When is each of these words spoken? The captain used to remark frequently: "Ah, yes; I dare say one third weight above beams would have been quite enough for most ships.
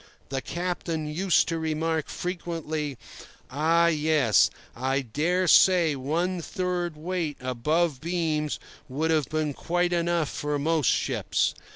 The 0.29 0.41
captain 0.41 1.05
used 1.05 1.47
to 1.49 1.59
remark 1.59 2.07
frequently: 2.07 2.97
"Ah, 3.51 3.85
yes; 3.85 4.49
I 4.75 5.01
dare 5.01 5.47
say 5.47 5.95
one 5.95 6.41
third 6.41 6.97
weight 6.97 7.37
above 7.39 8.01
beams 8.01 8.59
would 8.89 9.11
have 9.11 9.29
been 9.29 9.53
quite 9.53 9.93
enough 9.93 10.29
for 10.29 10.57
most 10.57 10.89
ships. 10.89 11.53